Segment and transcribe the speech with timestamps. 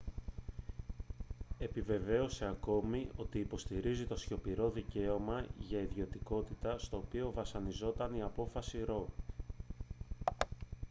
[1.57, 9.07] επιβεβαίωσε ακόμη ότι υποστηρίζει το σιωπηρό δικαίωμα για ιδιωτικότητα στο οποίο βασιζόταν η απόφαση roe